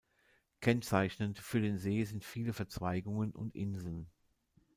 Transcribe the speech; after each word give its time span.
Kennzeichnend 0.61 1.37
für 1.37 1.61
den 1.61 1.77
See 1.77 2.03
sind 2.05 2.25
viele 2.25 2.53
Verzweigungen 2.53 3.31
und 3.35 3.53
Inseln. 3.53 4.07